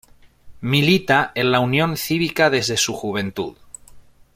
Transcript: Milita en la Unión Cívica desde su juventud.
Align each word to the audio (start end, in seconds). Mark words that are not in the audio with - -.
Milita 0.61 1.31
en 1.35 1.51
la 1.51 1.59
Unión 1.59 1.95
Cívica 1.95 2.49
desde 2.49 2.75
su 2.75 2.95
juventud. 2.95 3.55